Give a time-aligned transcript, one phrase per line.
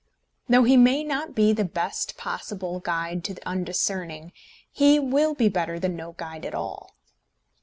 [0.49, 4.31] Though he may be not the best possible guide to the undiscerning,
[4.71, 6.95] he will be better than no guide at all.